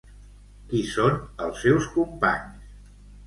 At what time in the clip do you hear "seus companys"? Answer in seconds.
1.65-2.73